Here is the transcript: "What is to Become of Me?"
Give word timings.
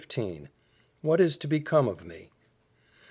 "What 1.03 1.21
is 1.21 1.37
to 1.37 1.47
Become 1.47 1.87
of 1.87 2.03
Me?" 2.03 2.31